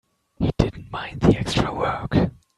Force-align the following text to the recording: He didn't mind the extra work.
He 0.39 0.49
didn't 0.57 0.91
mind 0.91 1.21
the 1.21 1.37
extra 1.37 1.71
work. 1.71 2.17